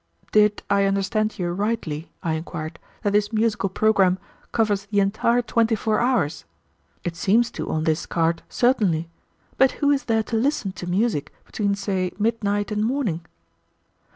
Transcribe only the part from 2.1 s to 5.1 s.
I inquired, "that this musical programme covers the